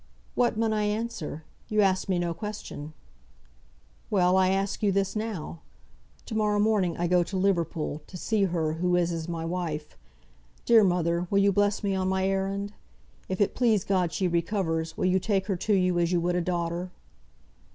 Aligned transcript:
"What 0.33 0.57
mun 0.57 0.73
I 0.73 0.81
answer? 0.85 1.43
You 1.67 1.81
asked 1.81 2.09
me 2.09 2.17
no 2.17 2.33
question." 2.33 2.93
"Well! 4.09 4.35
I 4.35 4.49
ask 4.49 4.81
you 4.81 4.91
this 4.91 5.15
now. 5.15 5.61
To 6.25 6.33
morrow 6.33 6.57
morning 6.57 6.97
I 6.97 7.05
go 7.05 7.21
to 7.21 7.37
Liverpool 7.37 8.01
to 8.07 8.17
see 8.17 8.45
her, 8.45 8.73
who 8.73 8.95
is 8.95 9.11
as 9.11 9.27
my 9.29 9.45
wife. 9.45 9.99
Dear 10.65 10.83
mother! 10.83 11.27
will 11.29 11.37
you 11.37 11.51
bless 11.51 11.83
me 11.83 11.93
on 11.93 12.09
my 12.09 12.27
errand? 12.27 12.73
If 13.29 13.39
it 13.41 13.53
please 13.53 13.83
God 13.83 14.11
she 14.11 14.27
recovers, 14.27 14.97
will 14.97 15.05
you 15.05 15.19
take 15.19 15.45
her 15.45 15.55
to 15.57 15.73
you 15.75 15.99
as 15.99 16.11
you 16.11 16.19
would 16.19 16.35
a 16.35 16.41
daughter?" 16.41 16.89